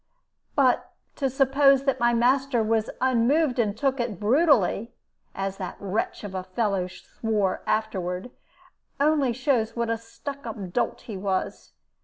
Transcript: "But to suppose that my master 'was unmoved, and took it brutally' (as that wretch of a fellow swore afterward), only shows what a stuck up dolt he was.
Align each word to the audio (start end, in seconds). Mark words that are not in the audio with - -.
"But 0.55 0.93
to 1.17 1.29
suppose 1.29 1.83
that 1.83 1.99
my 1.99 2.11
master 2.11 2.63
'was 2.63 2.89
unmoved, 3.01 3.59
and 3.59 3.77
took 3.77 3.99
it 3.99 4.19
brutally' 4.19 4.91
(as 5.35 5.57
that 5.57 5.77
wretch 5.79 6.23
of 6.23 6.33
a 6.33 6.41
fellow 6.43 6.87
swore 6.87 7.61
afterward), 7.67 8.31
only 8.99 9.31
shows 9.31 9.75
what 9.75 9.91
a 9.91 9.99
stuck 9.99 10.47
up 10.47 10.73
dolt 10.73 11.01
he 11.01 11.17
was. 11.17 11.73